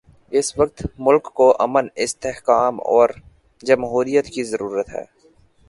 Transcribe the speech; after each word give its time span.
اس 0.31 0.57
وقت 0.59 0.85
ملک 0.99 1.23
کو 1.23 1.55
امن، 1.59 1.87
استحکام 1.95 2.79
اور 2.81 3.09
جمہوریت 3.63 4.25
کی 4.25 4.43
ضرورت 4.43 4.89
ہے۔ 4.89 5.03